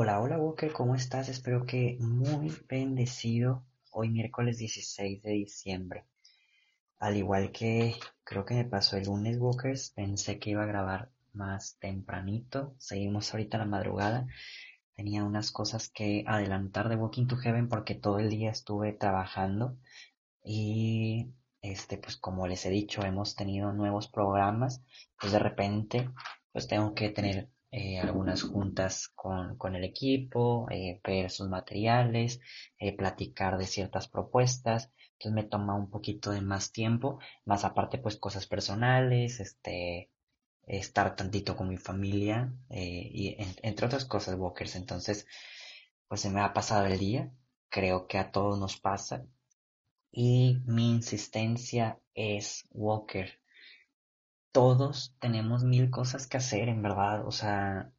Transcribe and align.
Hola, 0.00 0.20
hola 0.20 0.38
Walker, 0.38 0.72
¿cómo 0.72 0.94
estás? 0.94 1.28
Espero 1.28 1.66
que 1.66 1.96
muy 1.98 2.54
bendecido 2.68 3.64
hoy 3.90 4.10
miércoles 4.10 4.56
16 4.58 5.20
de 5.24 5.32
diciembre. 5.32 6.04
Al 7.00 7.16
igual 7.16 7.50
que 7.50 7.96
creo 8.22 8.44
que 8.44 8.54
me 8.54 8.64
pasó 8.64 8.96
el 8.96 9.06
lunes 9.06 9.38
Walkers, 9.40 9.90
pensé 9.90 10.38
que 10.38 10.50
iba 10.50 10.62
a 10.62 10.66
grabar 10.66 11.10
más 11.32 11.78
tempranito. 11.80 12.76
Seguimos 12.78 13.34
ahorita 13.34 13.58
la 13.58 13.64
madrugada. 13.64 14.28
Tenía 14.94 15.24
unas 15.24 15.50
cosas 15.50 15.88
que 15.88 16.22
adelantar 16.28 16.88
de 16.88 16.94
Walking 16.94 17.26
to 17.26 17.36
Heaven 17.36 17.68
porque 17.68 17.96
todo 17.96 18.20
el 18.20 18.30
día 18.30 18.52
estuve 18.52 18.92
trabajando 18.92 19.78
y 20.44 21.32
este 21.60 21.98
pues 21.98 22.16
como 22.16 22.46
les 22.46 22.64
he 22.66 22.70
dicho 22.70 23.02
hemos 23.02 23.34
tenido 23.34 23.72
nuevos 23.72 24.06
programas 24.06 24.80
pues 25.20 25.32
de 25.32 25.40
repente 25.40 26.08
pues 26.52 26.68
tengo 26.68 26.94
que 26.94 27.10
tener 27.10 27.50
eh, 27.70 27.98
algunas 27.98 28.42
juntas 28.42 29.08
con, 29.14 29.56
con 29.58 29.76
el 29.76 29.84
equipo, 29.84 30.66
eh, 30.70 31.00
ver 31.04 31.30
sus 31.30 31.48
materiales, 31.48 32.40
eh, 32.78 32.96
platicar 32.96 33.58
de 33.58 33.66
ciertas 33.66 34.08
propuestas. 34.08 34.90
Entonces 35.12 35.32
me 35.32 35.48
toma 35.48 35.74
un 35.74 35.90
poquito 35.90 36.30
de 36.30 36.40
más 36.40 36.72
tiempo, 36.72 37.18
más 37.44 37.64
aparte 37.64 37.98
pues 37.98 38.16
cosas 38.16 38.46
personales, 38.46 39.40
este, 39.40 40.10
estar 40.66 41.16
tantito 41.16 41.56
con 41.56 41.68
mi 41.68 41.76
familia 41.78 42.52
y 42.70 43.36
entre 43.62 43.86
otras 43.86 44.04
cosas, 44.04 44.36
Walkers. 44.38 44.76
Entonces 44.76 45.26
pues 46.08 46.20
se 46.22 46.30
me 46.30 46.40
ha 46.40 46.52
pasado 46.52 46.86
el 46.86 46.98
día, 46.98 47.32
creo 47.68 48.06
que 48.06 48.18
a 48.18 48.30
todos 48.30 48.58
nos 48.58 48.78
pasa. 48.80 49.26
Y 50.10 50.58
mi 50.66 50.90
insistencia 50.90 51.98
es, 52.14 52.66
Walker, 52.70 53.40
todos 54.52 55.14
tenemos 55.20 55.64
mil 55.64 55.90
cosas 55.90 56.26
que 56.26 56.36
hacer, 56.38 56.68
en 56.68 56.82
verdad. 56.82 57.26
O 57.26 57.32
sea, 57.32 57.92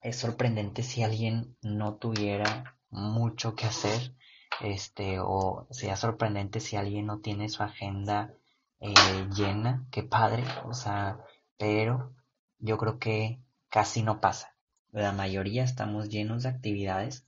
es 0.00 0.16
sorprendente 0.16 0.82
si 0.82 1.02
alguien 1.02 1.56
no 1.62 1.96
tuviera 1.96 2.78
mucho 2.90 3.54
que 3.56 3.66
hacer, 3.66 4.14
este, 4.60 5.18
o 5.20 5.66
sea 5.70 5.96
sorprendente 5.96 6.60
si 6.60 6.76
alguien 6.76 7.06
no 7.06 7.20
tiene 7.20 7.48
su 7.48 7.62
agenda 7.62 8.34
eh, 8.80 9.28
llena, 9.34 9.86
qué 9.90 10.02
padre, 10.02 10.44
o 10.66 10.74
sea, 10.74 11.18
pero 11.56 12.14
yo 12.58 12.78
creo 12.78 12.98
que 12.98 13.40
casi 13.68 14.02
no 14.02 14.20
pasa. 14.20 14.56
La 14.92 15.12
mayoría 15.12 15.64
estamos 15.64 16.08
llenos 16.08 16.42
de 16.44 16.50
actividades 16.50 17.26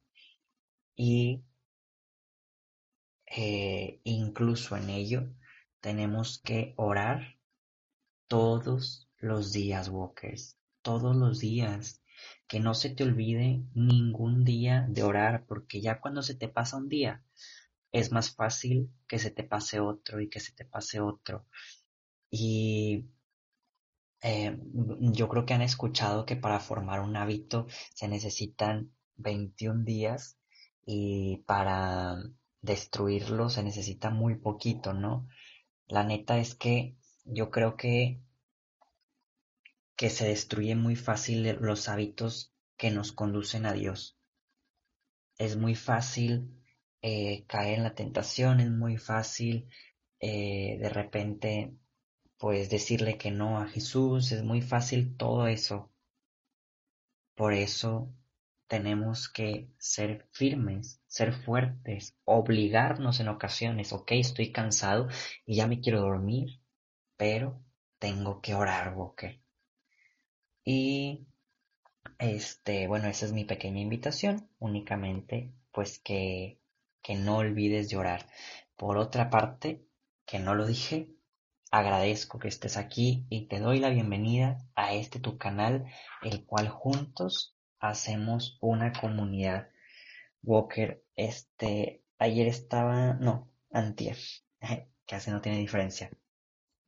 y 0.94 1.42
eh, 3.26 4.00
incluso 4.04 4.76
en 4.76 4.90
ello 4.90 5.28
tenemos 5.80 6.38
que 6.38 6.74
orar 6.76 7.35
todos 8.28 9.08
los 9.18 9.52
días, 9.52 9.88
Walkers, 9.88 10.56
todos 10.82 11.16
los 11.16 11.40
días. 11.40 12.02
Que 12.48 12.60
no 12.60 12.74
se 12.74 12.90
te 12.90 13.04
olvide 13.04 13.62
ningún 13.74 14.44
día 14.44 14.86
de 14.88 15.02
orar, 15.02 15.44
porque 15.46 15.80
ya 15.80 16.00
cuando 16.00 16.22
se 16.22 16.34
te 16.34 16.48
pasa 16.48 16.76
un 16.76 16.88
día, 16.88 17.22
es 17.92 18.12
más 18.12 18.34
fácil 18.34 18.90
que 19.06 19.18
se 19.18 19.30
te 19.30 19.44
pase 19.44 19.80
otro 19.80 20.20
y 20.20 20.28
que 20.28 20.40
se 20.40 20.52
te 20.52 20.64
pase 20.64 21.00
otro. 21.00 21.46
Y 22.30 23.06
eh, 24.22 24.58
yo 25.12 25.28
creo 25.28 25.46
que 25.46 25.54
han 25.54 25.62
escuchado 25.62 26.26
que 26.26 26.36
para 26.36 26.60
formar 26.60 27.00
un 27.00 27.16
hábito 27.16 27.66
se 27.94 28.08
necesitan 28.08 28.92
21 29.16 29.84
días 29.84 30.38
y 30.84 31.38
para 31.46 32.16
destruirlo 32.60 33.50
se 33.50 33.62
necesita 33.62 34.10
muy 34.10 34.36
poquito, 34.36 34.92
¿no? 34.92 35.28
La 35.86 36.04
neta 36.04 36.38
es 36.38 36.54
que 36.54 36.96
yo 37.26 37.50
creo 37.50 37.76
que, 37.76 38.20
que 39.96 40.10
se 40.10 40.28
destruye 40.28 40.74
muy 40.74 40.96
fácil 40.96 41.56
los 41.60 41.88
hábitos 41.88 42.52
que 42.76 42.90
nos 42.90 43.12
conducen 43.12 43.66
a 43.66 43.72
Dios. 43.72 44.16
Es 45.38 45.56
muy 45.56 45.74
fácil 45.74 46.50
eh, 47.02 47.44
caer 47.46 47.78
en 47.78 47.84
la 47.84 47.94
tentación, 47.94 48.60
es 48.60 48.70
muy 48.70 48.96
fácil 48.96 49.68
eh, 50.20 50.78
de 50.80 50.88
repente 50.88 51.74
pues 52.38 52.70
decirle 52.70 53.18
que 53.18 53.30
no 53.30 53.58
a 53.58 53.66
Jesús, 53.68 54.32
es 54.32 54.42
muy 54.42 54.62
fácil 54.62 55.16
todo 55.16 55.46
eso. 55.46 55.90
Por 57.34 57.52
eso 57.52 58.12
tenemos 58.66 59.28
que 59.28 59.68
ser 59.78 60.26
firmes, 60.32 61.00
ser 61.06 61.32
fuertes, 61.32 62.16
obligarnos 62.24 63.20
en 63.20 63.28
ocasiones, 63.28 63.92
ok, 63.92 64.12
estoy 64.12 64.52
cansado 64.52 65.08
y 65.46 65.56
ya 65.56 65.66
me 65.66 65.80
quiero 65.80 66.00
dormir, 66.00 66.60
pero 67.16 67.62
tengo 67.98 68.40
que 68.40 68.54
orar, 68.54 68.94
Walker. 68.96 69.40
Y 70.64 71.26
este, 72.18 72.86
bueno, 72.88 73.08
esa 73.08 73.26
es 73.26 73.32
mi 73.32 73.44
pequeña 73.44 73.80
invitación, 73.80 74.48
únicamente 74.58 75.52
pues 75.72 75.98
que, 75.98 76.60
que 77.02 77.14
no 77.14 77.38
olvides 77.38 77.88
de 77.88 77.96
orar. 77.96 78.26
Por 78.76 78.98
otra 78.98 79.30
parte, 79.30 79.86
que 80.26 80.38
no 80.38 80.54
lo 80.54 80.66
dije, 80.66 81.10
agradezco 81.70 82.38
que 82.38 82.48
estés 82.48 82.76
aquí 82.76 83.26
y 83.30 83.46
te 83.48 83.60
doy 83.60 83.78
la 83.80 83.90
bienvenida 83.90 84.58
a 84.74 84.94
este 84.94 85.20
tu 85.20 85.38
canal, 85.38 85.86
el 86.22 86.44
cual 86.44 86.68
juntos 86.68 87.56
hacemos 87.78 88.58
una 88.60 88.92
comunidad. 88.92 89.68
Walker, 90.42 91.04
este, 91.16 92.02
ayer 92.18 92.46
estaba, 92.48 93.14
no, 93.14 93.50
antier, 93.70 94.16
casi 95.06 95.30
no 95.30 95.40
tiene 95.40 95.58
diferencia 95.58 96.10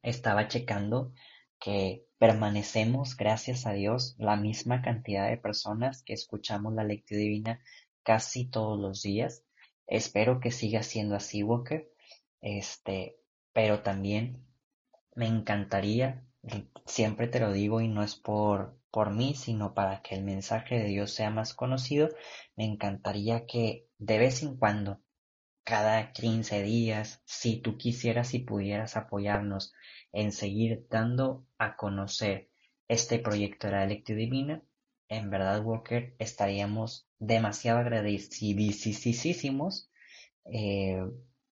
estaba 0.03 0.49
checando 0.49 1.13
que 1.59 2.05
permanecemos, 2.19 3.17
gracias 3.17 3.67
a 3.67 3.73
Dios, 3.73 4.15
la 4.19 4.37
misma 4.37 4.83
cantidad 4.83 5.29
de 5.29 5.37
personas 5.37 6.03
que 6.03 6.13
escuchamos 6.13 6.75
la 6.75 6.85
lectura 6.85 7.21
divina 7.21 7.61
casi 8.03 8.47
todos 8.47 8.79
los 8.79 9.03
días. 9.03 9.45
Espero 9.87 10.41
que 10.41 10.51
siga 10.51 10.83
siendo 10.83 11.17
así, 11.17 11.43
Walker. 11.43 11.91
Este, 12.41 13.17
pero 13.53 13.83
también 13.83 14.45
me 15.15 15.27
encantaría, 15.27 16.25
siempre 16.87 17.27
te 17.27 17.41
lo 17.41 17.53
digo 17.53 17.81
y 17.81 17.89
no 17.89 18.03
es 18.03 18.15
por, 18.15 18.79
por 18.91 19.11
mí, 19.11 19.35
sino 19.35 19.75
para 19.75 20.03
que 20.03 20.15
el 20.15 20.25
mensaje 20.25 20.79
de 20.79 20.85
Dios 20.85 21.13
sea 21.13 21.31
más 21.31 21.55
conocido, 21.55 22.09
me 22.57 22.65
encantaría 22.65 23.47
que 23.47 23.87
de 23.99 24.19
vez 24.19 24.43
en 24.43 24.57
cuando 24.57 25.01
cada 25.69 26.13
15 26.13 26.63
días, 26.63 27.21
si 27.27 27.61
tú 27.61 27.77
quisieras 27.77 28.33
y 28.33 28.39
pudieras 28.39 28.97
apoyarnos 28.97 29.75
en 30.13 30.33
seguir 30.33 30.87
dando 30.89 31.45
a 31.59 31.77
conocer 31.77 32.49
este 32.89 33.19
proyecto 33.19 33.67
de 33.67 33.75
la 33.75 33.85
lectura 33.85 34.17
divina, 34.17 34.63
en 35.09 35.29
verdad, 35.29 35.63
Walker, 35.63 36.17
estaríamos 36.19 37.07
demasiado 37.19 37.81
agradecidísimos 37.81 39.91
eh, 40.47 41.05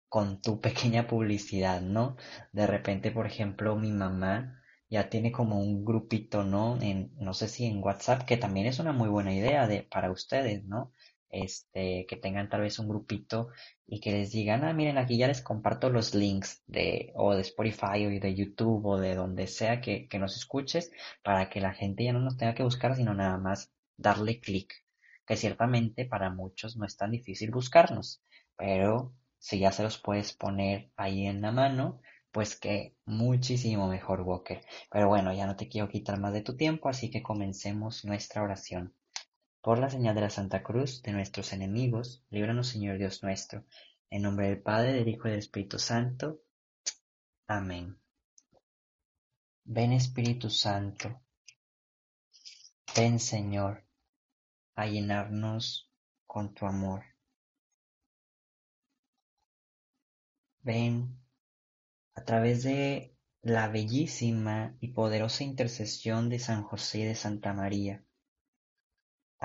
con 0.08 0.40
tu 0.40 0.60
pequeña 0.62 1.06
publicidad, 1.06 1.82
¿no? 1.82 2.16
De 2.52 2.66
repente, 2.66 3.10
por 3.10 3.26
ejemplo, 3.26 3.76
mi 3.76 3.92
mamá 3.92 4.62
ya 4.88 5.10
tiene 5.10 5.30
como 5.30 5.60
un 5.60 5.84
grupito, 5.84 6.42
¿no? 6.42 6.80
En, 6.80 7.12
no 7.18 7.34
sé 7.34 7.48
si 7.48 7.66
en 7.66 7.82
WhatsApp, 7.82 8.24
que 8.24 8.38
también 8.38 8.66
es 8.66 8.78
una 8.78 8.92
muy 8.92 9.10
buena 9.10 9.34
idea 9.34 9.66
de, 9.66 9.82
para 9.82 10.10
ustedes, 10.10 10.64
¿no? 10.64 10.94
Este, 11.30 12.06
que 12.08 12.16
tengan 12.16 12.48
tal 12.48 12.62
vez 12.62 12.78
un 12.78 12.88
grupito 12.88 13.48
y 13.86 14.00
que 14.00 14.12
les 14.12 14.32
digan, 14.32 14.64
ah, 14.64 14.72
miren, 14.72 14.98
aquí 14.98 15.18
ya 15.18 15.28
les 15.28 15.42
comparto 15.42 15.90
los 15.90 16.14
links 16.14 16.62
de, 16.66 17.12
o 17.14 17.34
de 17.34 17.42
Spotify 17.42 18.06
o 18.06 18.10
de 18.10 18.34
YouTube 18.34 18.84
o 18.86 18.98
de 18.98 19.14
donde 19.14 19.46
sea 19.46 19.80
que, 19.80 20.08
que 20.08 20.18
nos 20.18 20.36
escuches 20.36 20.90
para 21.22 21.48
que 21.48 21.60
la 21.60 21.74
gente 21.74 22.04
ya 22.04 22.12
no 22.12 22.20
nos 22.20 22.36
tenga 22.36 22.54
que 22.54 22.62
buscar, 22.62 22.96
sino 22.96 23.14
nada 23.14 23.38
más 23.38 23.72
darle 23.96 24.40
clic. 24.40 24.72
Que 25.26 25.36
ciertamente 25.36 26.04
para 26.04 26.30
muchos 26.30 26.76
no 26.76 26.86
es 26.86 26.96
tan 26.96 27.10
difícil 27.10 27.50
buscarnos, 27.50 28.22
pero 28.56 29.12
si 29.38 29.58
ya 29.58 29.72
se 29.72 29.82
los 29.82 29.98
puedes 29.98 30.32
poner 30.32 30.90
ahí 30.96 31.26
en 31.26 31.40
la 31.40 31.52
mano, 31.52 32.00
pues 32.32 32.54
que 32.54 32.94
muchísimo 33.06 33.88
mejor, 33.88 34.20
Walker. 34.20 34.60
Pero 34.90 35.08
bueno, 35.08 35.32
ya 35.32 35.46
no 35.46 35.56
te 35.56 35.68
quiero 35.68 35.88
quitar 35.88 36.20
más 36.20 36.32
de 36.32 36.42
tu 36.42 36.56
tiempo, 36.56 36.88
así 36.88 37.10
que 37.10 37.22
comencemos 37.22 38.04
nuestra 38.04 38.42
oración. 38.42 38.94
Por 39.66 39.80
la 39.80 39.90
señal 39.90 40.14
de 40.14 40.20
la 40.20 40.30
Santa 40.30 40.62
Cruz 40.62 41.02
de 41.02 41.10
nuestros 41.10 41.52
enemigos, 41.52 42.24
líbranos 42.30 42.68
Señor 42.68 42.98
Dios 42.98 43.24
nuestro, 43.24 43.64
en 44.10 44.22
nombre 44.22 44.46
del 44.46 44.62
Padre, 44.62 44.92
del 44.92 45.08
Hijo 45.08 45.26
y 45.26 45.32
del 45.32 45.40
Espíritu 45.40 45.80
Santo. 45.80 46.40
Amén. 47.48 47.98
Ven 49.64 49.90
Espíritu 49.90 50.50
Santo, 50.50 51.20
Ven 52.94 53.18
Señor 53.18 53.84
a 54.76 54.86
llenarnos 54.86 55.90
con 56.28 56.54
tu 56.54 56.64
amor. 56.64 57.02
Ven 60.60 61.18
a 62.14 62.22
través 62.22 62.62
de 62.62 63.16
la 63.42 63.66
bellísima 63.66 64.76
y 64.78 64.92
poderosa 64.92 65.42
intercesión 65.42 66.28
de 66.28 66.38
San 66.38 66.62
José 66.62 67.00
y 67.00 67.04
de 67.06 67.16
Santa 67.16 67.52
María, 67.52 68.05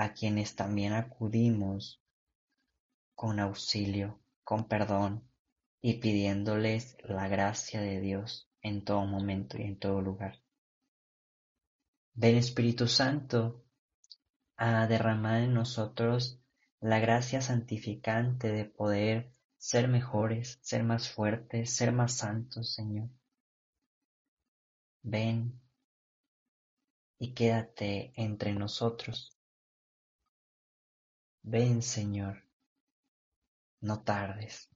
a 0.02 0.14
quienes 0.14 0.56
también 0.56 0.94
acudimos 0.94 2.02
con 3.14 3.38
auxilio, 3.38 4.20
con 4.42 4.66
perdón 4.66 5.30
y 5.80 6.00
pidiéndoles 6.00 6.96
la 7.04 7.28
gracia 7.28 7.80
de 7.80 8.00
Dios 8.00 8.50
en 8.62 8.84
todo 8.84 9.06
momento 9.06 9.58
y 9.58 9.62
en 9.62 9.78
todo 9.78 10.00
lugar. 10.00 10.42
Ven 12.14 12.34
Espíritu 12.34 12.88
Santo 12.88 13.64
a 14.56 14.88
derramar 14.88 15.42
en 15.42 15.54
nosotros 15.54 16.40
la 16.80 16.98
gracia 16.98 17.40
santificante 17.40 18.50
de 18.50 18.64
poder 18.64 19.32
ser 19.56 19.86
mejores, 19.86 20.58
ser 20.62 20.82
más 20.82 21.08
fuertes, 21.08 21.76
ser 21.76 21.92
más 21.92 22.14
santos, 22.14 22.74
Señor. 22.74 23.08
Ven 25.02 25.60
y 27.20 27.34
quédate 27.34 28.12
entre 28.16 28.52
nosotros. 28.52 29.38
Ven, 31.44 31.82
Señor, 31.82 32.44
no 33.80 34.02
tardes. 34.02 34.70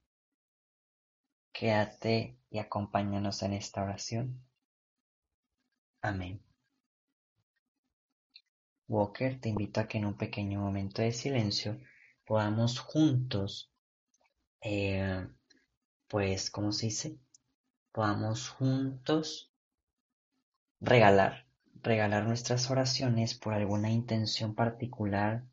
Quédate 1.53 2.39
y 2.51 2.59
acompáñanos 2.59 3.43
en 3.43 3.53
esta 3.53 3.83
oración. 3.85 4.45
Amén. 6.03 6.43
Walker, 8.89 9.41
te 9.41 9.49
invito 9.49 9.81
a 9.81 9.87
que 9.87 9.99
en 9.99 10.07
un 10.07 10.17
pequeño 10.17 10.61
momento 10.61 11.03
de 11.03 11.13
silencio 11.13 11.79
podamos 12.25 12.81
juntos, 12.81 13.71
eh, 14.61 15.25
pues, 16.09 16.51
¿cómo 16.51 16.73
se 16.73 16.87
dice? 16.87 17.19
Podamos 17.93 18.49
juntos 18.51 19.53
regalar, 20.81 21.47
regalar 21.83 22.27
nuestras 22.27 22.71
oraciones 22.73 23.35
por 23.35 23.55
alguna 23.55 23.91
intención 23.91 24.57
particular 24.57 25.45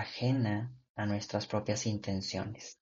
ajena 0.00 0.72
a 0.94 1.06
nuestras 1.06 1.46
propias 1.46 1.86
intenciones. 1.86 2.78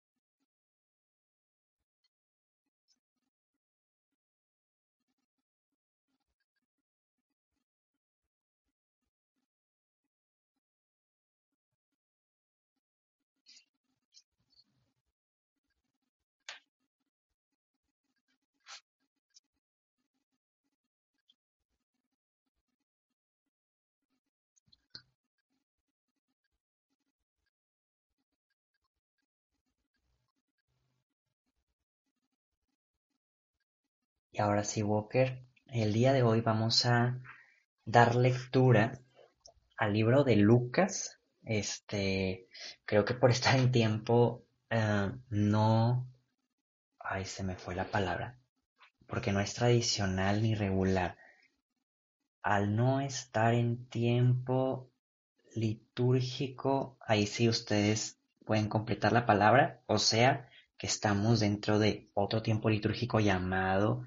Y 34.34 34.40
ahora 34.40 34.64
sí, 34.64 34.82
Walker, 34.82 35.46
el 35.68 35.92
día 35.92 36.12
de 36.12 36.24
hoy 36.24 36.40
vamos 36.40 36.86
a 36.86 37.20
dar 37.84 38.16
lectura 38.16 38.98
al 39.76 39.92
libro 39.92 40.24
de 40.24 40.34
Lucas. 40.34 41.20
Este, 41.44 42.48
creo 42.84 43.04
que 43.04 43.14
por 43.14 43.30
estar 43.30 43.56
en 43.56 43.70
tiempo 43.70 44.44
eh, 44.70 45.12
no... 45.30 46.10
Ay, 46.98 47.26
se 47.26 47.44
me 47.44 47.54
fue 47.54 47.76
la 47.76 47.84
palabra. 47.84 48.40
Porque 49.06 49.30
no 49.30 49.38
es 49.38 49.54
tradicional 49.54 50.42
ni 50.42 50.56
regular. 50.56 51.16
Al 52.42 52.74
no 52.74 53.00
estar 53.00 53.54
en 53.54 53.88
tiempo 53.88 54.90
litúrgico, 55.54 56.98
ahí 57.00 57.28
sí 57.28 57.48
ustedes 57.48 58.18
pueden 58.44 58.68
completar 58.68 59.12
la 59.12 59.26
palabra. 59.26 59.80
O 59.86 59.98
sea, 59.98 60.50
que 60.78 60.86
estamos 60.86 61.40
dentro 61.40 61.78
de 61.78 62.10
otro 62.14 62.42
tiempo 62.42 62.70
litúrgico 62.70 63.20
llamado, 63.20 64.04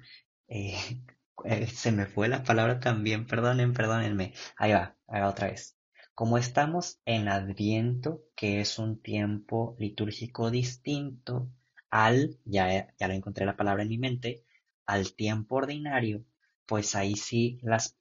eh, 0.48 0.76
eh, 1.44 1.66
se 1.66 1.92
me 1.92 2.06
fue 2.06 2.28
la 2.28 2.42
palabra 2.42 2.80
también, 2.80 3.26
perdonen, 3.26 3.72
perdónenme, 3.72 4.34
ahí 4.56 4.72
va, 4.72 4.96
ahí 5.06 5.20
va 5.20 5.28
otra 5.28 5.48
vez. 5.48 5.76
Como 6.14 6.36
estamos 6.36 7.00
en 7.04 7.28
Adviento, 7.28 8.22
que 8.34 8.60
es 8.60 8.78
un 8.78 9.00
tiempo 9.00 9.76
litúrgico 9.78 10.50
distinto 10.50 11.50
al, 11.90 12.38
ya, 12.44 12.92
ya 12.98 13.08
lo 13.08 13.14
encontré 13.14 13.46
la 13.46 13.56
palabra 13.56 13.82
en 13.82 13.88
mi 13.88 13.98
mente, 13.98 14.44
al 14.86 15.14
tiempo 15.14 15.56
ordinario, 15.56 16.24
pues 16.66 16.94
ahí 16.96 17.14
sí 17.16 17.58
las 17.62 17.96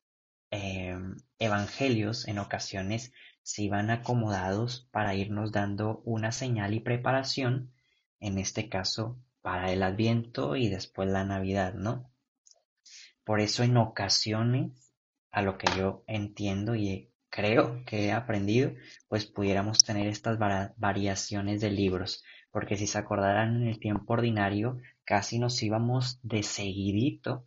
em, 0.51 1.15
evangelios 1.39 2.27
en 2.27 2.39
ocasiones 2.39 3.11
se 3.43 3.63
iban 3.63 3.89
acomodados 3.91 4.87
para 4.91 5.15
irnos 5.15 5.51
dando 5.51 6.01
una 6.05 6.31
señal 6.31 6.73
y 6.73 6.79
preparación 6.79 7.71
en 8.19 8.37
este 8.37 8.69
caso 8.69 9.19
para 9.41 9.71
el 9.71 9.83
Adviento 9.83 10.55
y 10.55 10.69
después 10.69 11.09
la 11.09 11.23
Navidad, 11.23 11.73
¿no? 11.73 12.11
Por 13.23 13.41
eso 13.41 13.63
en 13.63 13.77
ocasiones, 13.77 14.93
a 15.31 15.41
lo 15.41 15.57
que 15.57 15.67
yo 15.77 16.03
entiendo 16.07 16.75
y 16.75 17.11
creo 17.29 17.83
que 17.85 18.05
he 18.05 18.11
aprendido, 18.11 18.71
pues 19.07 19.25
pudiéramos 19.25 19.79
tener 19.79 20.07
estas 20.07 20.37
variaciones 20.77 21.61
de 21.61 21.71
libros, 21.71 22.23
porque 22.51 22.77
si 22.77 22.87
se 22.87 22.97
acordarán 22.97 23.61
en 23.61 23.67
el 23.67 23.79
tiempo 23.79 24.13
ordinario, 24.13 24.79
casi 25.03 25.39
nos 25.39 25.61
íbamos 25.61 26.19
de 26.23 26.43
seguidito 26.43 27.45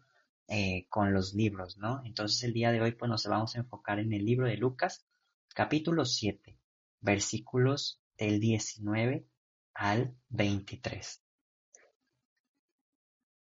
eh, 0.48 0.86
con 0.88 1.12
los 1.12 1.34
libros, 1.34 1.78
¿no? 1.78 2.02
Entonces 2.04 2.42
el 2.44 2.52
día 2.52 2.72
de 2.72 2.80
hoy 2.80 2.92
pues 2.92 3.08
nos 3.08 3.26
vamos 3.26 3.56
a 3.56 3.60
enfocar 3.60 3.98
en 3.98 4.12
el 4.12 4.24
libro 4.24 4.46
de 4.46 4.56
Lucas, 4.56 5.06
capítulo 5.54 6.04
7, 6.04 6.58
versículos 7.00 8.00
del 8.18 8.40
19 8.40 9.26
al 9.74 10.16
23. 10.28 11.22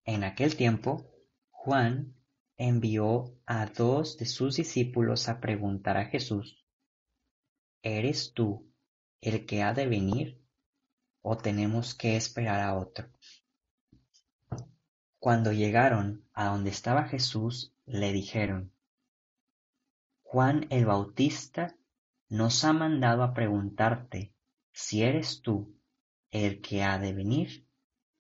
En 0.06 0.24
aquel 0.24 0.56
tiempo, 0.56 1.12
Juan 1.50 2.16
envió 2.58 3.36
a 3.46 3.66
dos 3.66 4.18
de 4.18 4.26
sus 4.26 4.56
discípulos 4.56 5.30
a 5.30 5.40
preguntar 5.40 5.98
a 5.98 6.06
Jesús, 6.06 6.66
¿Eres 7.84 8.34
tú 8.34 8.72
el 9.22 9.46
que 9.46 9.64
ha 9.64 9.74
de 9.74 9.88
venir 9.88 10.40
o 11.22 11.38
tenemos 11.38 11.96
que 11.96 12.16
esperar 12.16 12.62
a 12.62 12.76
otro? 12.76 13.10
Cuando 15.18 15.52
llegaron 15.52 16.28
a 16.34 16.50
donde 16.50 16.70
estaba 16.70 17.06
Jesús, 17.06 17.76
le 17.86 18.12
dijeron, 18.12 18.72
Juan 20.24 20.68
el 20.70 20.86
Bautista 20.86 21.76
nos 22.30 22.64
ha 22.64 22.74
mandado 22.74 23.24
a 23.24 23.34
preguntarte 23.34 24.34
si 24.72 25.04
eres 25.04 25.42
tú 25.42 25.76
el 26.32 26.62
que 26.62 26.84
ha 26.84 26.98
de 26.98 27.14
venir 27.14 27.68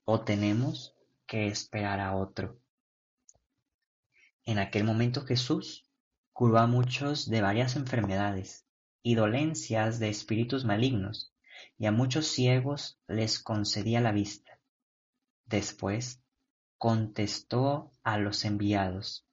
o 0.03 0.21
tenemos 0.21 0.95
que 1.25 1.47
esperar 1.47 1.99
a 2.01 2.15
otro. 2.15 2.59
En 4.43 4.59
aquel 4.59 4.83
momento 4.83 5.25
Jesús 5.25 5.89
curó 6.33 6.57
a 6.57 6.67
muchos 6.67 7.29
de 7.29 7.41
varias 7.41 7.75
enfermedades 7.75 8.65
y 9.01 9.15
dolencias 9.15 9.99
de 9.99 10.09
espíritus 10.09 10.65
malignos, 10.65 11.33
y 11.77 11.85
a 11.85 11.91
muchos 11.91 12.27
ciegos 12.27 12.99
les 13.07 13.39
concedía 13.39 14.01
la 14.01 14.11
vista. 14.11 14.59
Después 15.45 16.21
contestó 16.77 17.93
a 18.03 18.17
los 18.17 18.43
enviados, 18.45 19.25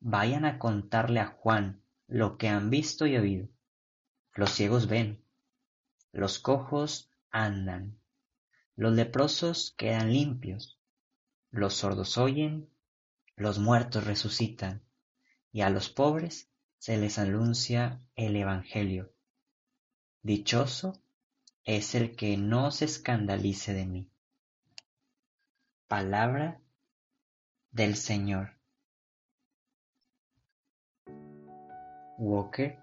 vayan 0.00 0.44
a 0.44 0.58
contarle 0.58 1.20
a 1.20 1.26
Juan 1.26 1.82
lo 2.06 2.38
que 2.38 2.48
han 2.48 2.70
visto 2.70 3.06
y 3.06 3.16
oído. 3.16 3.48
Los 4.34 4.50
ciegos 4.50 4.86
ven, 4.86 5.24
los 6.12 6.38
cojos 6.38 7.09
andan, 7.30 7.98
los 8.76 8.94
leprosos 8.94 9.74
quedan 9.76 10.12
limpios, 10.12 10.78
los 11.50 11.74
sordos 11.74 12.18
oyen, 12.18 12.68
los 13.36 13.58
muertos 13.58 14.04
resucitan, 14.04 14.82
y 15.52 15.62
a 15.62 15.70
los 15.70 15.90
pobres 15.90 16.48
se 16.78 16.96
les 16.96 17.18
anuncia 17.18 18.00
el 18.16 18.36
Evangelio. 18.36 19.12
Dichoso 20.22 21.02
es 21.64 21.94
el 21.94 22.16
que 22.16 22.36
no 22.36 22.70
se 22.70 22.86
escandalice 22.86 23.74
de 23.74 23.86
mí. 23.86 24.10
Palabra 25.88 26.60
del 27.70 27.96
Señor. 27.96 28.56
Walker 32.16 32.78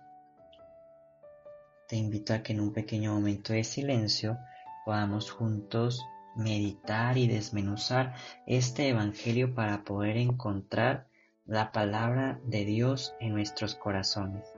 te 1.87 1.95
invito 1.95 2.33
a 2.33 2.43
que 2.43 2.53
en 2.53 2.59
un 2.59 2.73
pequeño 2.73 3.13
momento 3.13 3.53
de 3.53 3.63
silencio 3.63 4.37
podamos 4.85 5.31
juntos 5.31 6.05
meditar 6.35 7.17
y 7.17 7.27
desmenuzar 7.27 8.15
este 8.45 8.89
Evangelio 8.89 9.55
para 9.55 9.83
poder 9.83 10.17
encontrar 10.17 11.07
la 11.45 11.71
palabra 11.71 12.39
de 12.43 12.65
Dios 12.65 13.13
en 13.19 13.33
nuestros 13.33 13.75
corazones. 13.75 14.56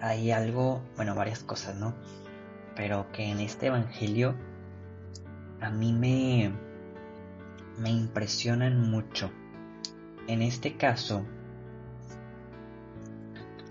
Hay 0.00 0.30
algo, 0.30 0.82
bueno, 0.96 1.14
varias 1.14 1.40
cosas, 1.40 1.76
¿no? 1.76 1.94
Pero 2.74 3.10
que 3.12 3.30
en 3.30 3.40
este 3.40 3.66
Evangelio 3.66 4.34
a 5.60 5.70
mí 5.70 5.92
me, 5.92 6.52
me 7.78 7.90
impresionan 7.90 8.90
mucho. 8.90 9.30
En 10.26 10.42
este 10.42 10.76
caso, 10.76 11.24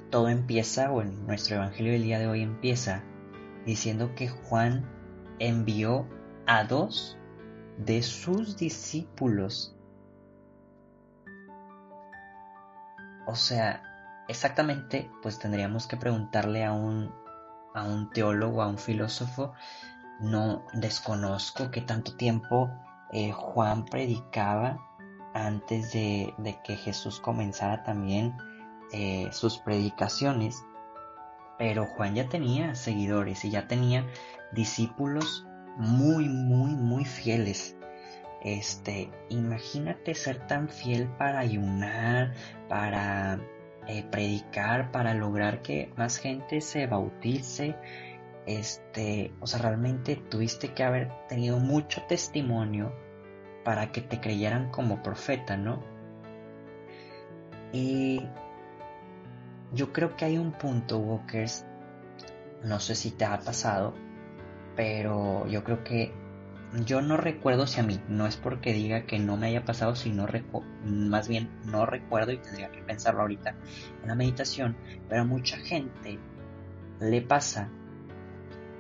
todo 0.10 0.30
empieza, 0.30 0.92
o 0.92 1.02
en 1.02 1.26
nuestro 1.26 1.56
Evangelio 1.56 1.94
del 1.94 2.04
día 2.04 2.20
de 2.20 2.28
hoy 2.28 2.42
empieza, 2.42 3.04
diciendo 3.66 4.14
que 4.16 4.28
Juan 4.28 4.86
envió 5.40 6.08
a 6.46 6.64
dos 6.64 7.18
de 7.78 8.02
sus 8.02 8.58
discípulos. 8.58 9.76
O 13.26 13.36
sea, 13.36 13.89
exactamente, 14.30 15.10
pues 15.22 15.40
tendríamos 15.40 15.88
que 15.88 15.98
preguntarle 15.98 16.64
a 16.64 16.72
un, 16.72 17.12
a 17.74 17.84
un 17.84 18.12
teólogo, 18.12 18.62
a 18.62 18.68
un 18.68 18.78
filósofo, 18.78 19.54
no 20.22 20.66
desconozco 20.74 21.72
qué 21.72 21.82
tanto 21.82 22.16
tiempo 22.16 22.70
eh, 23.12 23.32
Juan 23.32 23.86
predicaba 23.86 24.80
antes 25.34 25.92
de, 25.94 26.34
que 26.64 26.76
Jesús 26.76 27.20
comenzara 27.20 27.84
también 27.84 28.38
eh, 28.94 29.30
sus 29.32 29.58
predicaciones, 29.58 30.64
pero 31.58 31.88
Juan 31.88 32.14
ya 32.14 32.30
tenía 32.30 32.76
seguidores 32.76 33.44
y 33.46 33.50
ya 33.50 33.68
tenía 33.68 34.06
discípulos 34.52 35.46
muy, 35.76 36.30
muy, 36.30 36.76
muy 36.76 37.04
fieles. 37.06 37.76
Este, 38.42 39.12
imagínate 39.30 40.14
ser 40.14 40.46
tan 40.48 40.70
fiel 40.70 41.10
para 41.18 41.40
ayunar, 41.40 42.34
para 42.70 43.40
eh, 43.90 44.06
predicar, 44.12 44.92
para 44.92 45.16
lograr 45.16 45.64
que 45.64 45.92
más 45.98 46.18
gente 46.18 46.62
se 46.62 46.86
bautice. 46.86 47.76
Este, 48.46 49.34
o 49.40 49.48
sea, 49.48 49.60
realmente 49.60 50.16
tuviste 50.16 50.74
que 50.74 50.84
haber 50.84 51.12
tenido 51.28 51.60
mucho 51.60 52.04
testimonio 52.08 52.94
para 53.64 53.92
que 53.92 54.02
te 54.02 54.20
creyeran 54.20 54.70
como 54.70 55.02
profeta, 55.02 55.58
¿no? 55.58 55.84
Y 57.72 58.22
yo 59.74 59.92
creo 59.92 60.16
que 60.16 60.26
hay 60.26 60.38
un 60.38 60.52
punto, 60.52 61.00
Walkers, 61.00 61.66
no 62.64 62.80
sé 62.80 62.94
si 62.94 63.10
te 63.10 63.26
ha 63.26 63.40
pasado, 63.40 63.96
pero 64.76 65.48
yo 65.48 65.64
creo 65.64 65.84
que 65.84 66.14
yo 66.86 67.02
no 67.02 67.18
recuerdo 67.18 67.66
si 67.68 67.80
a 67.80 67.84
mí, 67.84 68.00
no 68.08 68.28
es 68.28 68.38
porque 68.38 68.74
diga 68.74 69.06
que 69.06 69.20
no 69.20 69.38
me 69.38 69.48
haya 69.48 69.66
pasado, 69.66 69.96
sino 69.96 70.28
más 70.86 71.28
bien 71.28 71.50
no 71.66 71.86
recuerdo 71.86 72.32
y 72.32 72.38
tendría 72.38 72.70
que 72.70 72.82
pensarlo 72.82 73.22
ahorita 73.22 73.56
en 74.02 74.08
la 74.08 74.16
meditación, 74.16 74.76
pero 75.08 75.22
a 75.22 75.26
mucha 75.26 75.58
gente 75.58 76.20
le 77.00 77.22
pasa 77.22 77.70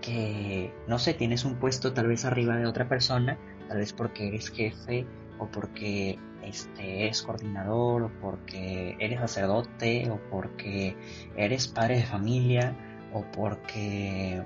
que, 0.01 0.73
no 0.87 0.99
sé, 0.99 1.13
tienes 1.13 1.45
un 1.45 1.55
puesto 1.55 1.93
tal 1.93 2.07
vez 2.07 2.25
arriba 2.25 2.57
de 2.57 2.67
otra 2.67 2.87
persona, 2.87 3.37
tal 3.67 3.77
vez 3.77 3.93
porque 3.93 4.27
eres 4.27 4.49
jefe 4.49 5.05
o 5.39 5.47
porque 5.47 6.19
este, 6.43 7.05
eres 7.05 7.23
coordinador 7.23 8.03
o 8.03 8.11
porque 8.21 8.95
eres 8.99 9.19
sacerdote 9.19 10.09
o 10.09 10.19
porque 10.29 10.95
eres 11.35 11.67
padre 11.67 11.97
de 11.97 12.03
familia 12.03 12.75
o 13.13 13.23
porque 13.31 14.43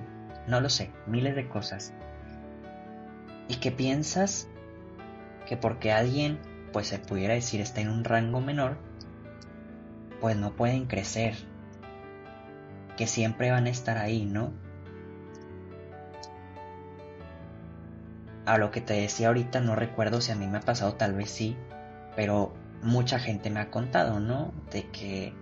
no 0.47 0.61
lo 0.61 0.69
sé, 0.69 0.91
miles 1.07 1.35
de 1.35 1.47
cosas. 1.47 1.93
Y 3.47 3.55
que 3.55 3.71
piensas 3.71 4.47
que 5.45 5.57
porque 5.57 5.91
alguien, 5.91 6.39
pues 6.71 6.87
se 6.87 6.99
pudiera 6.99 7.33
decir, 7.33 7.61
está 7.61 7.81
en 7.81 7.89
un 7.89 8.03
rango 8.03 8.41
menor, 8.41 8.77
pues 10.21 10.37
no 10.37 10.55
pueden 10.55 10.85
crecer. 10.85 11.35
Que 12.97 13.07
siempre 13.07 13.51
van 13.51 13.65
a 13.65 13.69
estar 13.69 13.97
ahí, 13.97 14.25
¿no? 14.25 14.53
A 18.45 18.57
lo 18.57 18.71
que 18.71 18.81
te 18.81 18.93
decía 18.93 19.27
ahorita 19.27 19.61
no 19.61 19.75
recuerdo 19.75 20.21
si 20.21 20.31
a 20.31 20.35
mí 20.35 20.47
me 20.47 20.57
ha 20.57 20.61
pasado, 20.61 20.93
tal 20.95 21.13
vez 21.13 21.29
sí, 21.29 21.57
pero 22.15 22.53
mucha 22.81 23.19
gente 23.19 23.49
me 23.49 23.61
ha 23.61 23.71
contado, 23.71 24.19
¿no? 24.19 24.53
De 24.71 24.83
que 24.89 25.33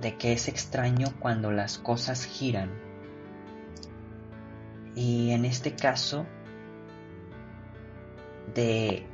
de 0.00 0.16
que 0.16 0.32
es 0.32 0.48
extraño 0.48 1.08
cuando 1.20 1.52
las 1.52 1.76
cosas 1.76 2.24
giran 2.24 2.89
y 4.94 5.30
en 5.30 5.44
este 5.44 5.74
caso, 5.74 6.26
de 8.54 9.06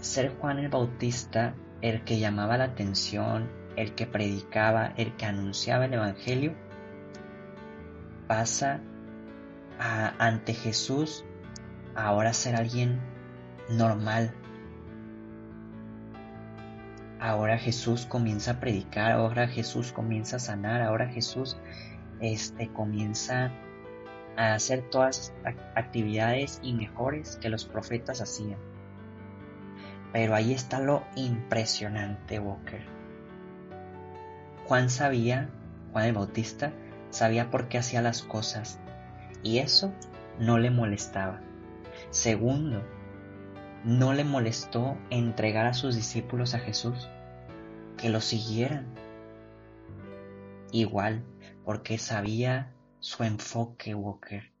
ser 0.00 0.34
Juan 0.38 0.58
el 0.58 0.68
Bautista 0.68 1.54
el 1.80 2.02
que 2.04 2.18
llamaba 2.18 2.56
la 2.58 2.64
atención, 2.64 3.50
el 3.76 3.94
que 3.94 4.06
predicaba, 4.06 4.92
el 4.96 5.14
que 5.16 5.26
anunciaba 5.26 5.84
el 5.84 5.94
Evangelio, 5.94 6.54
pasa 8.26 8.80
a, 9.78 10.14
ante 10.18 10.54
Jesús 10.54 11.24
ahora 11.94 12.32
ser 12.32 12.56
alguien 12.56 13.00
normal. 13.70 14.34
Ahora 17.20 17.58
Jesús 17.58 18.06
comienza 18.06 18.52
a 18.52 18.60
predicar, 18.60 19.12
ahora 19.12 19.48
Jesús 19.48 19.92
comienza 19.92 20.36
a 20.36 20.40
sanar, 20.40 20.82
ahora 20.82 21.08
Jesús 21.08 21.56
este, 22.20 22.68
comienza 22.72 23.52
a 24.38 24.54
hacer 24.54 24.88
todas 24.88 25.34
actividades 25.74 26.60
y 26.62 26.72
mejores 26.72 27.36
que 27.42 27.48
los 27.48 27.64
profetas 27.64 28.20
hacían. 28.20 28.60
Pero 30.12 30.36
ahí 30.36 30.54
está 30.54 30.78
lo 30.78 31.02
impresionante, 31.16 32.38
Walker. 32.38 32.86
Juan 34.64 34.90
sabía, 34.90 35.50
Juan 35.92 36.04
el 36.04 36.12
Bautista, 36.12 36.72
sabía 37.10 37.50
por 37.50 37.68
qué 37.68 37.78
hacía 37.78 38.00
las 38.00 38.22
cosas 38.22 38.78
y 39.42 39.58
eso 39.58 39.92
no 40.38 40.58
le 40.58 40.70
molestaba. 40.70 41.40
Segundo, 42.10 42.84
no 43.82 44.12
le 44.12 44.22
molestó 44.22 44.96
entregar 45.10 45.66
a 45.66 45.74
sus 45.74 45.96
discípulos 45.96 46.54
a 46.54 46.60
Jesús, 46.60 47.08
que 47.96 48.08
lo 48.08 48.20
siguieran. 48.20 48.94
Igual, 50.70 51.24
porque 51.64 51.98
sabía 51.98 52.72
su 53.00 53.22
enfoque, 53.22 53.94
Walker. 53.94 54.52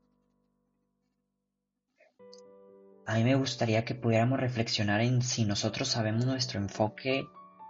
A 3.06 3.14
mí 3.14 3.24
me 3.24 3.36
gustaría 3.36 3.84
que 3.84 3.94
pudiéramos 3.94 4.38
reflexionar 4.38 5.00
en 5.00 5.22
si 5.22 5.44
nosotros 5.44 5.88
sabemos 5.88 6.26
nuestro 6.26 6.60
enfoque 6.60 7.26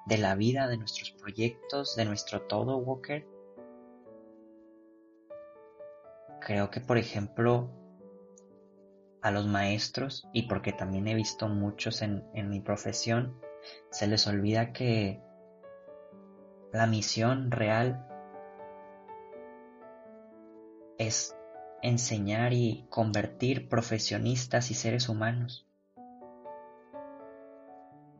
de 0.06 0.18
la 0.18 0.34
vida, 0.34 0.66
de 0.66 0.78
nuestros 0.78 1.12
proyectos, 1.12 1.94
de 1.96 2.04
nuestro 2.04 2.42
todo, 2.42 2.76
Walker. 2.78 3.26
Creo 6.40 6.70
que, 6.70 6.80
por 6.80 6.98
ejemplo, 6.98 7.70
a 9.22 9.30
los 9.30 9.46
maestros, 9.46 10.26
y 10.32 10.48
porque 10.48 10.72
también 10.72 11.06
he 11.08 11.14
visto 11.14 11.48
muchos 11.48 12.02
en, 12.02 12.24
en 12.34 12.48
mi 12.48 12.60
profesión, 12.60 13.40
se 13.90 14.06
les 14.06 14.26
olvida 14.26 14.72
que 14.72 15.20
la 16.72 16.86
misión 16.86 17.50
real 17.50 18.07
es 20.98 21.34
enseñar 21.82 22.52
y 22.52 22.86
convertir 22.90 23.68
profesionistas 23.68 24.70
y 24.70 24.74
seres 24.74 25.08
humanos. 25.08 25.66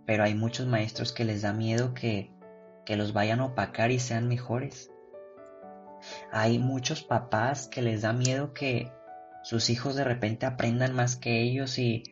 Pero 0.07 0.25
hay 0.25 0.35
muchos 0.35 0.67
maestros 0.67 1.13
que 1.13 1.25
les 1.25 1.43
da 1.43 1.53
miedo 1.53 1.93
que, 1.93 2.33
que 2.87 2.97
los 2.97 3.13
vayan 3.13 3.41
a 3.41 3.47
opacar 3.47 3.91
y 3.91 3.99
sean 3.99 4.29
mejores. 4.29 4.91
Hay 6.31 6.59
muchos 6.59 7.03
papás 7.03 7.69
que 7.69 7.83
les 7.83 8.03
da 8.03 8.13
miedo 8.13 8.55
que 8.55 8.91
sus 9.43 9.71
hijos 9.71 9.97
de 9.97 10.05
repente 10.05 10.47
aprendan 10.47 10.95
más 10.95 11.17
que 11.17 11.43
ellos 11.43 11.79
y 11.79 12.05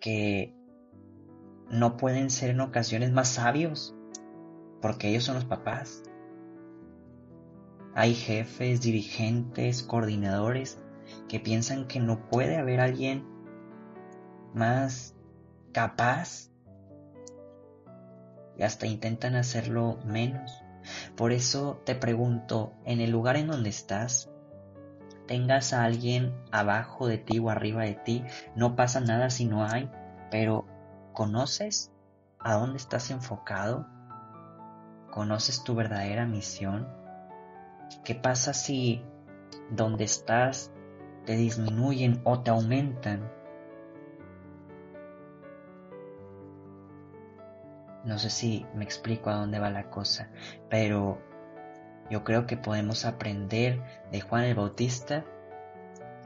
que 0.00 0.54
no 1.70 1.96
pueden 1.96 2.30
ser 2.30 2.50
en 2.50 2.60
ocasiones 2.60 3.10
más 3.10 3.28
sabios 3.28 3.94
porque 4.80 5.08
ellos 5.08 5.24
son 5.24 5.36
los 5.36 5.44
papás. 5.44 6.02
Hay 7.94 8.14
jefes, 8.14 8.80
dirigentes, 8.80 9.82
coordinadores 9.82 10.78
que 11.28 11.40
piensan 11.40 11.86
que 11.86 12.00
no 12.00 12.28
puede 12.28 12.56
haber 12.56 12.80
alguien 12.80 13.26
más 14.54 15.14
capaz 15.72 16.50
y 18.56 18.62
hasta 18.62 18.86
intentan 18.86 19.34
hacerlo 19.34 19.98
menos. 20.04 20.62
Por 21.16 21.32
eso 21.32 21.80
te 21.84 21.94
pregunto, 21.94 22.74
en 22.84 23.00
el 23.00 23.10
lugar 23.10 23.36
en 23.36 23.48
donde 23.48 23.70
estás, 23.70 24.30
tengas 25.26 25.72
a 25.72 25.84
alguien 25.84 26.34
abajo 26.50 27.06
de 27.06 27.18
ti 27.18 27.38
o 27.38 27.50
arriba 27.50 27.84
de 27.84 27.94
ti, 27.94 28.24
no 28.54 28.76
pasa 28.76 29.00
nada 29.00 29.30
si 29.30 29.46
no 29.46 29.64
hay, 29.64 29.90
pero 30.30 30.66
¿conoces 31.12 31.92
a 32.38 32.54
dónde 32.54 32.78
estás 32.78 33.10
enfocado? 33.10 33.86
¿Conoces 35.10 35.64
tu 35.64 35.74
verdadera 35.74 36.26
misión? 36.26 36.99
¿Qué 38.04 38.14
pasa 38.14 38.54
si 38.54 39.02
donde 39.70 40.04
estás 40.04 40.72
te 41.26 41.36
disminuyen 41.36 42.20
o 42.24 42.40
te 42.40 42.50
aumentan? 42.50 43.30
No 48.04 48.18
sé 48.18 48.30
si 48.30 48.66
me 48.74 48.84
explico 48.84 49.30
a 49.30 49.34
dónde 49.34 49.58
va 49.58 49.70
la 49.70 49.90
cosa, 49.90 50.30
pero 50.70 51.18
yo 52.10 52.24
creo 52.24 52.46
que 52.46 52.56
podemos 52.56 53.04
aprender 53.04 53.82
de 54.10 54.20
Juan 54.20 54.44
el 54.44 54.54
Bautista 54.54 55.24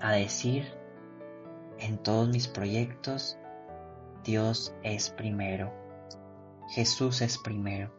a 0.00 0.12
decir 0.12 0.72
en 1.78 1.98
todos 1.98 2.28
mis 2.28 2.46
proyectos, 2.48 3.38
Dios 4.22 4.74
es 4.82 5.10
primero, 5.10 5.72
Jesús 6.68 7.20
es 7.20 7.38
primero. 7.38 7.92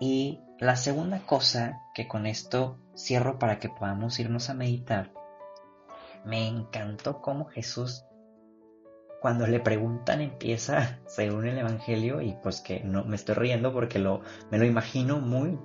Y 0.00 0.40
la 0.60 0.76
segunda 0.76 1.20
cosa 1.20 1.82
que 1.94 2.06
con 2.06 2.26
esto 2.26 2.78
cierro 2.94 3.38
para 3.38 3.58
que 3.58 3.70
podamos 3.70 4.20
irnos 4.20 4.50
a 4.50 4.54
meditar, 4.54 5.10
me 6.24 6.46
encantó 6.46 7.22
cómo 7.22 7.46
Jesús 7.46 8.04
cuando 9.22 9.46
le 9.46 9.60
preguntan 9.60 10.20
empieza 10.20 10.98
según 11.06 11.46
el 11.46 11.58
Evangelio 11.58 12.20
y 12.20 12.36
pues 12.42 12.60
que 12.60 12.80
no 12.80 13.04
me 13.04 13.16
estoy 13.16 13.34
riendo 13.36 13.72
porque 13.72 13.98
lo, 13.98 14.20
me 14.50 14.58
lo 14.58 14.66
imagino 14.66 15.18
muy 15.18 15.58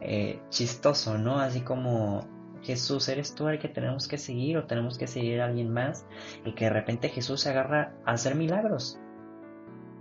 eh, 0.00 0.40
chistoso, 0.48 1.18
¿no? 1.18 1.40
Así 1.40 1.60
como 1.60 2.26
Jesús, 2.62 3.08
¿eres 3.08 3.34
tú 3.34 3.48
el 3.48 3.58
que 3.58 3.68
tenemos 3.68 4.08
que 4.08 4.16
seguir 4.16 4.56
o 4.56 4.66
tenemos 4.66 4.96
que 4.96 5.06
seguir 5.06 5.40
a 5.42 5.46
alguien 5.46 5.70
más? 5.70 6.06
Y 6.44 6.54
que 6.54 6.64
de 6.64 6.70
repente 6.70 7.08
Jesús 7.08 7.42
se 7.42 7.50
agarra 7.50 7.94
a 8.04 8.12
hacer 8.12 8.34
milagros. 8.34 8.98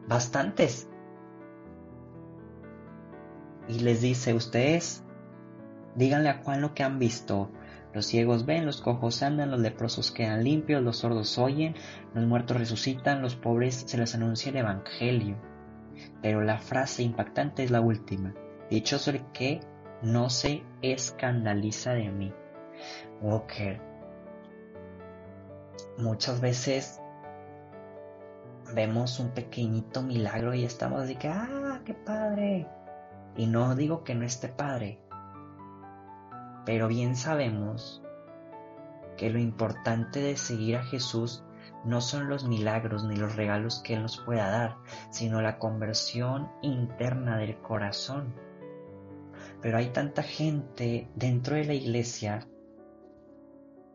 Bastantes. 0.07 0.89
Y 3.67 3.79
les 3.79 4.01
dice, 4.01 4.33
ustedes, 4.33 5.03
díganle 5.95 6.29
a 6.29 6.41
Juan 6.43 6.61
lo 6.61 6.73
que 6.73 6.83
han 6.83 6.99
visto. 6.99 7.51
Los 7.93 8.05
ciegos 8.05 8.45
ven, 8.45 8.65
los 8.65 8.81
cojos 8.81 9.23
andan, 9.23 9.51
los 9.51 9.59
leprosos 9.59 10.11
quedan 10.11 10.43
limpios, 10.43 10.83
los 10.83 10.97
sordos 10.97 11.37
oyen, 11.37 11.75
los 12.13 12.25
muertos 12.25 12.57
resucitan, 12.57 13.21
los 13.21 13.35
pobres 13.35 13.83
se 13.87 13.97
les 13.97 14.13
anuncia 14.13 14.51
el 14.51 14.57
Evangelio. 14.57 15.37
Pero 16.21 16.41
la 16.41 16.59
frase 16.59 17.03
impactante 17.03 17.63
es 17.63 17.71
la 17.71 17.81
última. 17.81 18.33
Dichoso 18.69 19.11
el 19.11 19.25
que 19.31 19.61
no 20.01 20.29
se 20.29 20.63
escandaliza 20.81 21.93
de 21.93 22.11
mí. 22.11 22.33
Walker. 23.21 23.81
Muchas 25.97 26.39
veces 26.39 27.01
vemos 28.75 29.19
un 29.19 29.31
pequeñito 29.31 30.03
milagro 30.03 30.53
y 30.53 30.63
estamos 30.65 31.01
así 31.01 31.15
que, 31.15 31.27
ah, 31.29 31.81
qué 31.85 31.93
padre. 31.93 32.67
Y 33.37 33.47
no 33.47 33.75
digo 33.75 34.03
que 34.03 34.15
no 34.15 34.25
esté 34.25 34.49
padre, 34.49 34.99
pero 36.65 36.87
bien 36.87 37.15
sabemos 37.15 38.03
que 39.15 39.29
lo 39.29 39.39
importante 39.39 40.19
de 40.19 40.35
seguir 40.35 40.77
a 40.77 40.83
Jesús 40.83 41.43
no 41.85 42.01
son 42.01 42.27
los 42.27 42.45
milagros 42.45 43.05
ni 43.05 43.15
los 43.15 43.35
regalos 43.35 43.81
que 43.83 43.93
Él 43.93 44.01
nos 44.01 44.17
pueda 44.19 44.49
dar, 44.49 44.77
sino 45.09 45.41
la 45.41 45.59
conversión 45.59 46.49
interna 46.61 47.37
del 47.37 47.57
corazón. 47.61 48.33
Pero 49.61 49.77
hay 49.77 49.91
tanta 49.91 50.23
gente 50.23 51.09
dentro 51.15 51.55
de 51.55 51.65
la 51.65 51.73
iglesia 51.73 52.47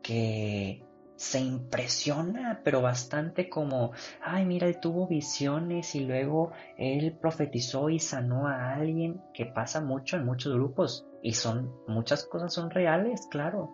que 0.02 0.82
se 1.22 1.38
impresiona, 1.38 2.62
pero 2.64 2.82
bastante 2.82 3.48
como, 3.48 3.92
ay, 4.20 4.44
mira, 4.44 4.66
él 4.66 4.80
tuvo 4.80 5.06
visiones 5.06 5.94
y 5.94 6.00
luego 6.00 6.50
él 6.76 7.16
profetizó 7.16 7.90
y 7.90 8.00
sanó 8.00 8.48
a 8.48 8.74
alguien, 8.74 9.22
que 9.32 9.46
pasa 9.46 9.80
mucho 9.80 10.16
en 10.16 10.24
muchos 10.24 10.52
grupos. 10.52 11.06
Y 11.22 11.34
son, 11.34 11.72
muchas 11.86 12.24
cosas 12.24 12.52
son 12.52 12.70
reales, 12.70 13.28
claro. 13.30 13.70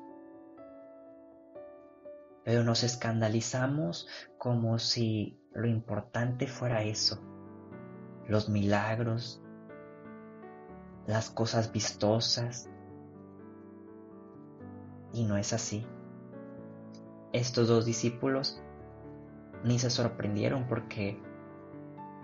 Pero 2.45 2.65
nos 2.65 2.85
escandalizamos 2.85 4.07
como 4.37 4.79
si 4.79 5.41
lo 5.55 5.67
importante 5.67 6.47
fuera 6.49 6.83
eso. 6.83 7.19
Los 8.27 8.51
milagros, 8.51 9.43
las 11.07 11.31
cosas 11.31 11.73
vistosas. 11.73 12.69
Y 15.15 15.25
no 15.25 15.39
es 15.39 15.55
así. 15.55 15.87
Estos 17.39 17.69
dos 17.69 17.87
discípulos 17.87 18.61
ni 19.63 19.79
se 19.79 19.91
sorprendieron 19.91 20.67
porque 20.67 21.23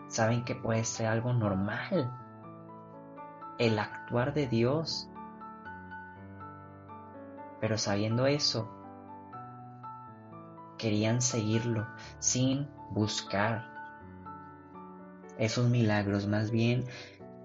saben 0.08 0.44
que 0.44 0.56
puede 0.56 0.82
ser 0.82 1.06
algo 1.06 1.32
normal. 1.32 2.12
El 3.60 3.78
actuar 3.78 4.34
de 4.34 4.48
Dios. 4.48 5.08
Pero 7.60 7.78
sabiendo 7.78 8.26
eso, 8.26 8.68
querían 10.78 11.22
seguirlo 11.22 11.86
sin 12.18 12.68
buscar 12.90 13.70
esos 15.38 15.70
milagros, 15.70 16.26
más 16.26 16.50
bien 16.50 16.86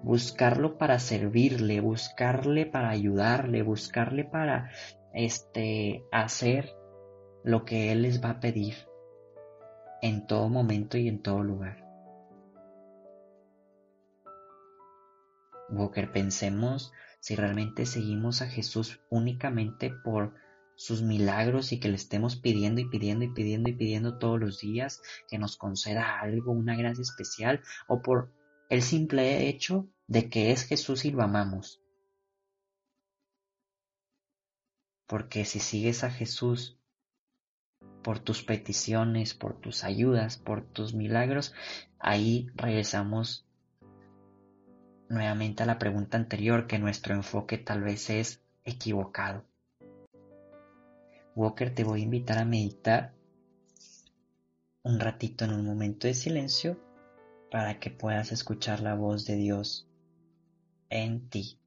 buscarlo 0.01 0.79
para 0.79 0.97
servirle, 0.97 1.81
buscarle 1.81 2.65
para 2.65 2.89
ayudarle, 2.89 3.61
buscarle 3.61 4.23
para 4.23 4.71
este 5.13 6.03
hacer 6.11 6.78
lo 7.43 7.65
que 7.65 7.91
él 7.91 8.01
les 8.03 8.23
va 8.23 8.31
a 8.31 8.39
pedir 8.39 8.75
en 10.01 10.27
todo 10.27 10.49
momento 10.49 10.97
y 10.97 11.07
en 11.07 11.21
todo 11.21 11.43
lugar. 11.43 11.85
Walker, 15.69 16.11
pensemos 16.11 16.91
si 17.19 17.35
realmente 17.35 17.85
seguimos 17.85 18.41
a 18.41 18.47
Jesús 18.47 19.01
únicamente 19.09 19.91
por 20.03 20.33
sus 20.75 21.01
milagros 21.01 21.73
y 21.73 21.79
que 21.79 21.89
le 21.89 21.95
estemos 21.95 22.37
pidiendo 22.37 22.79
y 22.79 22.85
pidiendo 22.85 23.25
y 23.25 23.33
pidiendo 23.33 23.69
y 23.69 23.73
pidiendo 23.73 24.17
todos 24.17 24.39
los 24.39 24.61
días 24.61 25.01
que 25.27 25.37
nos 25.37 25.57
conceda 25.57 26.21
algo, 26.21 26.53
una 26.53 26.75
gracia 26.75 27.01
especial, 27.01 27.61
o 27.87 28.01
por 28.01 28.31
el 28.69 28.81
simple 28.81 29.49
hecho 29.49 29.89
de 30.07 30.29
que 30.29 30.51
es 30.51 30.63
Jesús 30.63 31.03
y 31.03 31.11
lo 31.11 31.21
amamos. 31.21 31.81
Porque 35.05 35.43
si 35.43 35.59
sigues 35.59 36.03
a 36.05 36.11
Jesús 36.11 36.78
por 38.03 38.19
tus 38.19 38.43
peticiones, 38.43 39.33
por 39.33 39.59
tus 39.59 39.83
ayudas, 39.83 40.37
por 40.37 40.63
tus 40.63 40.93
milagros, 40.93 41.53
ahí 41.99 42.47
regresamos 42.55 43.45
nuevamente 45.09 45.63
a 45.63 45.65
la 45.65 45.79
pregunta 45.79 46.17
anterior 46.17 46.67
que 46.67 46.79
nuestro 46.79 47.15
enfoque 47.15 47.57
tal 47.57 47.81
vez 47.81 48.09
es 48.09 48.41
equivocado. 48.63 49.43
Walker, 51.35 51.73
te 51.73 51.83
voy 51.83 52.01
a 52.01 52.03
invitar 52.03 52.37
a 52.37 52.45
meditar 52.45 53.13
un 54.83 54.99
ratito 54.99 55.45
en 55.45 55.53
un 55.53 55.65
momento 55.65 56.07
de 56.07 56.13
silencio 56.13 56.79
para 57.51 57.79
que 57.79 57.89
puedas 57.89 58.31
escuchar 58.31 58.81
la 58.81 58.95
voz 58.95 59.25
de 59.25 59.35
Dios 59.35 59.87
en 60.89 61.29
ti. 61.29 61.59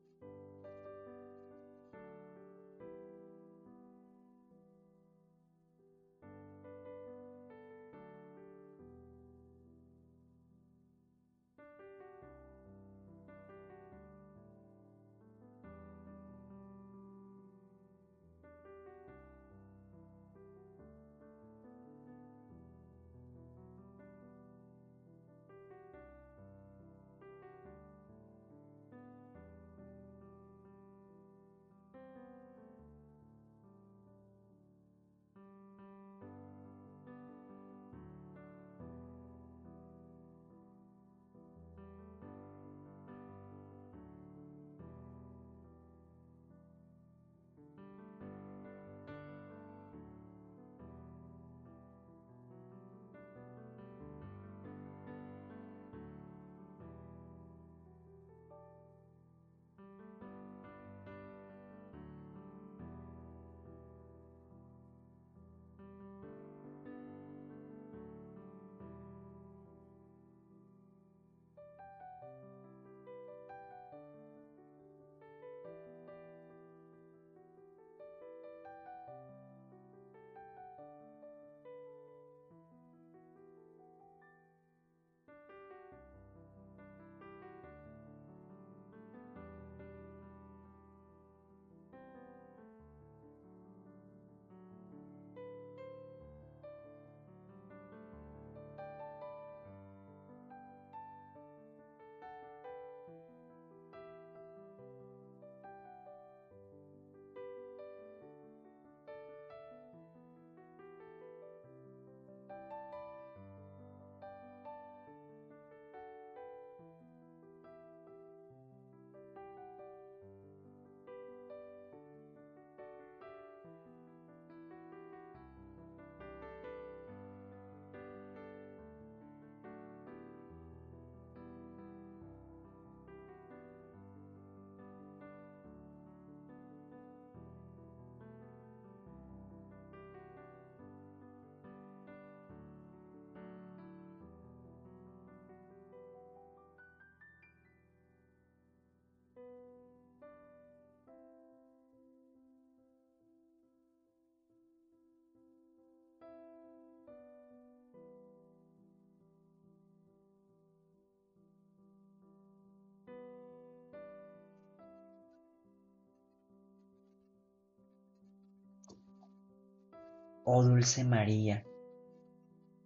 Oh 170.45 170.63
dulce 170.63 171.05
María, 171.05 171.65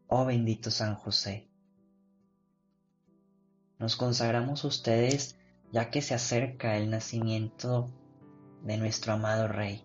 oh 0.08 0.24
bendito 0.24 0.70
San 0.70 0.94
José. 0.94 1.48
Nos 3.78 3.96
consagramos 3.96 4.64
a 4.64 4.68
ustedes 4.68 5.38
ya 5.72 5.90
que 5.90 6.02
se 6.02 6.14
acerca 6.14 6.76
el 6.76 6.90
nacimiento 6.90 7.90
de 8.62 8.76
nuestro 8.76 9.14
amado 9.14 9.48
Rey, 9.48 9.84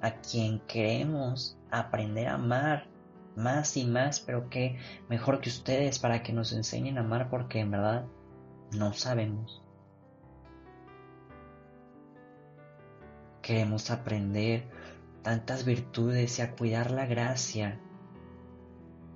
a 0.00 0.20
quien 0.20 0.60
queremos 0.60 1.58
aprender 1.70 2.28
a 2.28 2.34
amar 2.34 2.88
más 3.36 3.76
y 3.76 3.86
más, 3.86 4.20
pero 4.20 4.48
que 4.50 4.78
mejor 5.08 5.40
que 5.40 5.48
ustedes 5.48 5.98
para 5.98 6.22
que 6.22 6.32
nos 6.32 6.52
enseñen 6.52 6.98
a 6.98 7.02
amar 7.02 7.30
porque 7.30 7.60
en 7.60 7.70
verdad 7.70 8.06
no 8.72 8.92
sabemos. 8.92 9.62
Queremos 13.42 13.90
aprender 13.90 14.68
tantas 15.22 15.64
virtudes 15.64 16.38
y 16.38 16.42
a 16.42 16.52
cuidar 16.52 16.90
la 16.90 17.06
gracia 17.06 17.78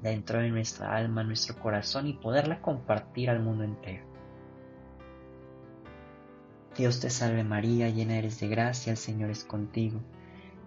dentro 0.03 0.41
de 0.41 0.51
nuestra 0.51 0.97
alma, 0.97 1.23
nuestro 1.23 1.59
corazón 1.59 2.07
y 2.09 2.15
poderla 2.15 2.61
compartir 2.61 3.31
al 3.31 3.41
mundo 3.41 3.65
entero. 3.65 4.05
Dios 6.77 7.01
te 7.01 7.11
salve 7.11 7.45
María, 7.45 7.89
llena 7.91 8.17
eres 8.17 8.41
de 8.41 8.49
gracia, 8.49 8.91
el 8.91 8.97
Señor 8.97 9.31
es 9.31 9.45
contigo. 9.45 10.01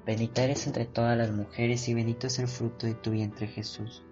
Bendita 0.05 0.43
eres 0.43 0.67
entre 0.67 0.85
todas 0.85 1.17
las 1.17 1.31
mujeres 1.31 1.87
y 1.89 1.95
bendito 1.95 2.27
es 2.27 2.37
el 2.37 2.47
fruto 2.47 2.85
de 2.85 2.93
tu 2.93 3.11
vientre 3.11 3.47
Jesús. 3.47 4.03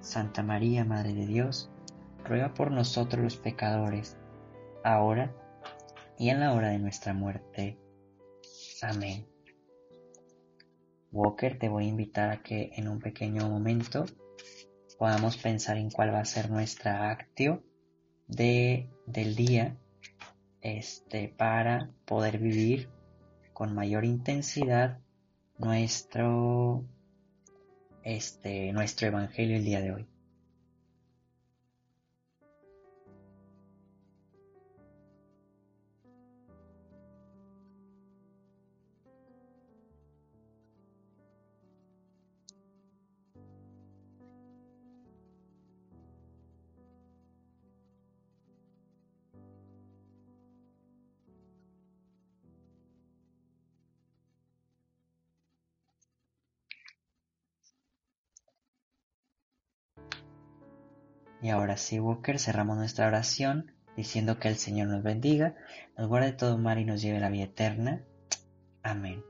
Santa 0.00 0.42
María, 0.42 0.84
Madre 0.84 1.14
de 1.14 1.26
Dios, 1.26 1.70
ruega 2.24 2.54
por 2.54 2.72
nosotros 2.72 3.22
los 3.22 3.36
pecadores, 3.36 4.16
ahora 4.84 5.32
y 6.18 6.30
en 6.30 6.40
la 6.40 6.52
hora 6.52 6.70
de 6.70 6.78
nuestra 6.78 7.14
muerte. 7.14 7.78
Amén. 8.82 9.35
Walker, 11.16 11.58
te 11.58 11.68
voy 11.68 11.86
a 11.86 11.88
invitar 11.88 12.30
a 12.30 12.42
que 12.42 12.72
en 12.76 12.88
un 12.88 13.00
pequeño 13.00 13.48
momento 13.48 14.04
podamos 14.98 15.38
pensar 15.38 15.78
en 15.78 15.90
cuál 15.90 16.12
va 16.12 16.20
a 16.20 16.24
ser 16.24 16.50
nuestra 16.50 17.10
actio 17.10 17.62
de, 18.28 18.90
del 19.06 19.34
día 19.34 19.78
este, 20.60 21.28
para 21.28 21.90
poder 22.04 22.38
vivir 22.38 22.90
con 23.54 23.74
mayor 23.74 24.04
intensidad 24.04 24.98
nuestro, 25.58 26.84
este, 28.02 28.72
nuestro 28.72 29.08
evangelio 29.08 29.56
el 29.56 29.64
día 29.64 29.80
de 29.80 29.92
hoy. 29.92 30.06
Y 61.46 61.50
ahora 61.50 61.76
sí, 61.76 62.00
Walker, 62.00 62.40
cerramos 62.40 62.76
nuestra 62.76 63.06
oración 63.06 63.70
diciendo 63.96 64.40
que 64.40 64.48
el 64.48 64.56
Señor 64.56 64.88
nos 64.88 65.04
bendiga, 65.04 65.54
nos 65.96 66.08
guarde 66.08 66.32
todo 66.32 66.58
mal 66.58 66.80
y 66.80 66.84
nos 66.84 67.00
lleve 67.00 67.18
a 67.18 67.20
la 67.20 67.28
vida 67.28 67.44
eterna. 67.44 68.02
Amén. 68.82 69.22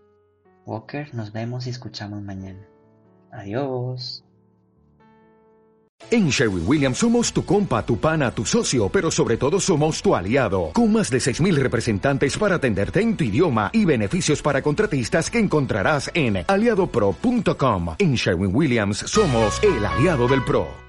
Walker, 0.65 1.15
nos 1.15 1.35
vemos 1.35 1.67
y 1.67 1.71
escuchamos 1.71 2.23
mañana. 2.23 2.67
Adiós. 3.31 4.25
En 6.11 6.31
Sherwin 6.31 6.67
Williams 6.67 6.97
somos 6.97 7.35
tu 7.35 7.45
compa, 7.45 7.85
tu 7.85 7.99
pana, 7.99 8.31
tu 8.31 8.47
socio, 8.47 8.89
pero 8.89 9.11
sobre 9.11 9.37
todo 9.37 9.61
somos 9.61 10.01
tu 10.01 10.17
aliado, 10.17 10.71
con 10.73 10.91
más 10.91 11.11
de 11.11 11.19
6.000 11.19 11.55
representantes 11.57 12.39
para 12.39 12.55
atenderte 12.55 13.03
en 13.03 13.15
tu 13.19 13.25
idioma 13.25 13.69
y 13.75 13.85
beneficios 13.85 14.41
para 14.41 14.63
contratistas 14.63 15.31
que 15.31 15.39
encontrarás 15.39 16.11
en 16.15 16.47
aliadopro.com. 16.49 17.97
En 17.99 18.15
Sherwin 18.15 18.57
Williams 18.57 19.01
somos 19.01 19.63
el 19.63 19.85
aliado 19.85 20.27
del 20.27 20.43
PRO. 20.43 20.67